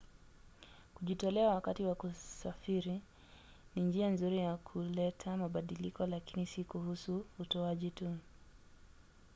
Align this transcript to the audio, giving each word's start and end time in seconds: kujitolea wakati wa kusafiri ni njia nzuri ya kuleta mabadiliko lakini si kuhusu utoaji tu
kujitolea 0.95 1.49
wakati 1.49 1.83
wa 1.83 1.95
kusafiri 1.95 3.01
ni 3.75 3.81
njia 3.83 4.09
nzuri 4.09 4.37
ya 4.37 4.57
kuleta 4.57 5.37
mabadiliko 5.37 6.05
lakini 6.05 6.45
si 6.45 6.63
kuhusu 6.63 7.25
utoaji 7.39 7.91
tu 7.91 8.17